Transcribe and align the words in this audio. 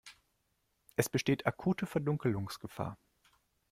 Es 0.95 1.09
besteht 1.09 1.45
akute 1.45 1.85
Verdunkelungsgefahr. 1.85 2.97